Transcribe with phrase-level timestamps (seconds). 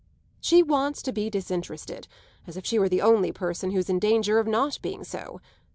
[0.39, 2.07] She wants to be disinterested:
[2.47, 5.39] as if she were the only person who's in danger of not being so!